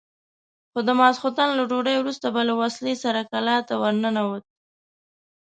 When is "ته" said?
3.67-3.73